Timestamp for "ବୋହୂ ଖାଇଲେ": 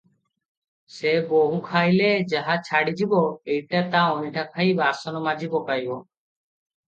1.33-2.07